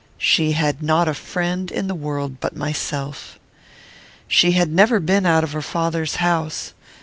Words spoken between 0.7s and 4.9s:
not a friend in the world but myself. She had